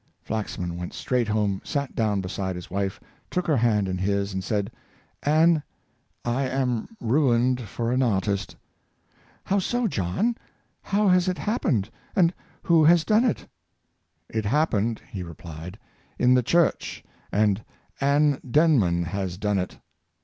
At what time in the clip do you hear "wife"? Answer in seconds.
2.71-2.99